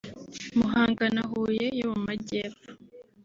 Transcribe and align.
Muhanga 0.59 1.03
na 1.15 1.23
Huye 1.29 1.67
yo 1.79 1.87
mu 1.93 1.99
Majyepfo 2.07 2.69